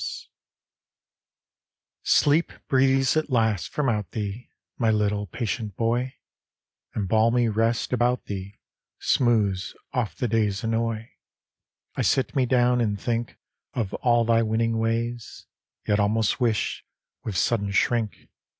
[2.25, 6.15] ]LEEP breathes at last from out thee, My little, patient boy;
[6.95, 8.57] And balmy rest about thee
[8.97, 11.11] Smooths off the day's annoy.
[11.95, 13.37] I sit me down, and think
[13.75, 15.45] Of all thy winning ways;
[15.87, 16.83] Yet almost wish,
[17.23, 18.27] with sudden shrink.